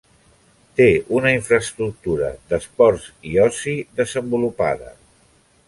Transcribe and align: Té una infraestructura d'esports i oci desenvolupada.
Té 0.79 0.87
una 1.17 1.33
infraestructura 1.39 2.31
d'esports 2.53 3.05
i 3.33 3.37
oci 3.47 3.77
desenvolupada. 4.01 4.91